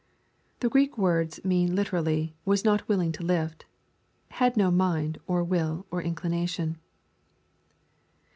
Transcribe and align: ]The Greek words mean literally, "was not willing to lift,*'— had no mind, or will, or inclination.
]The 0.61 0.69
Greek 0.69 0.97
words 0.97 1.45
mean 1.45 1.75
literally, 1.75 2.33
"was 2.43 2.65
not 2.65 2.87
willing 2.87 3.11
to 3.11 3.23
lift,*'— 3.23 3.65
had 4.39 4.57
no 4.57 4.71
mind, 4.71 5.19
or 5.27 5.43
will, 5.43 5.85
or 5.91 6.01
inclination. 6.01 6.79